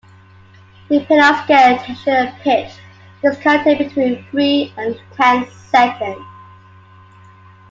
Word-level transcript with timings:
Depending 0.89 1.19
on 1.19 1.43
scale, 1.43 1.77
tension 1.77 2.13
and 2.13 2.35
pitch, 2.41 2.71
this 3.21 3.37
can 3.37 3.63
take 3.63 3.77
between 3.77 4.25
three 4.31 4.73
and 4.75 4.99
ten 5.15 5.47
seconds. 5.69 6.25